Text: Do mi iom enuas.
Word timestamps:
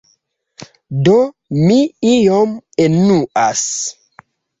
Do 1.07 1.17
mi 1.65 1.77
iom 2.13 2.55
enuas. 2.87 3.61